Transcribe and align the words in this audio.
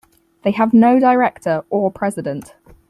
They 0.41 0.49
have 0.53 0.73
no 0.73 0.99
director 0.99 1.63
or 1.69 1.91
president. 1.91 2.55